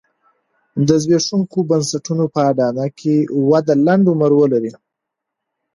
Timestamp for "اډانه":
2.51-2.85